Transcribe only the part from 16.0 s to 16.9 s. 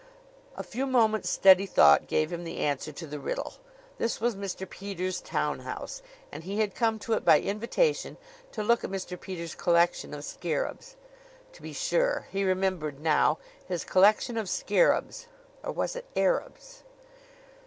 Arabs?